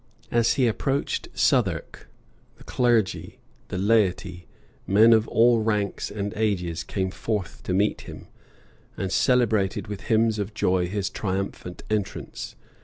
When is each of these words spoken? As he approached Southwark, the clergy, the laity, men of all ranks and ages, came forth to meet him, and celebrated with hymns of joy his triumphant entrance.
As 0.31 0.53
he 0.55 0.65
approached 0.65 1.27
Southwark, 1.35 2.09
the 2.57 2.63
clergy, 2.63 3.37
the 3.67 3.77
laity, 3.77 4.47
men 4.87 5.13
of 5.13 5.27
all 5.27 5.59
ranks 5.59 6.09
and 6.09 6.33
ages, 6.35 6.83
came 6.83 7.11
forth 7.11 7.61
to 7.61 7.73
meet 7.75 8.01
him, 8.01 8.25
and 8.97 9.11
celebrated 9.11 9.85
with 9.85 10.01
hymns 10.01 10.39
of 10.39 10.55
joy 10.55 10.87
his 10.87 11.07
triumphant 11.11 11.83
entrance. 11.87 12.55